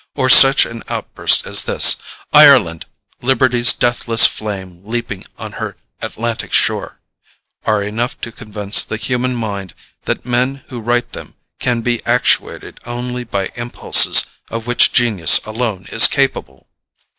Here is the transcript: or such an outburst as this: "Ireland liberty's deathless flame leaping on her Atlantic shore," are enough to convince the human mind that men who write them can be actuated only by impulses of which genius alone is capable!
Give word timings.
or 0.15 0.29
such 0.31 0.65
an 0.65 0.81
outburst 0.87 1.45
as 1.45 1.65
this: 1.65 1.97
"Ireland 2.33 2.87
liberty's 3.21 3.71
deathless 3.71 4.25
flame 4.25 4.81
leaping 4.83 5.25
on 5.37 5.51
her 5.61 5.75
Atlantic 6.01 6.53
shore," 6.53 6.99
are 7.67 7.83
enough 7.83 8.19
to 8.21 8.31
convince 8.31 8.81
the 8.83 8.97
human 8.97 9.35
mind 9.35 9.75
that 10.05 10.25
men 10.25 10.63
who 10.69 10.79
write 10.79 11.11
them 11.11 11.35
can 11.59 11.81
be 11.81 12.03
actuated 12.03 12.79
only 12.83 13.23
by 13.23 13.51
impulses 13.53 14.25
of 14.49 14.65
which 14.65 14.91
genius 14.91 15.37
alone 15.45 15.85
is 15.91 16.07
capable! 16.07 16.65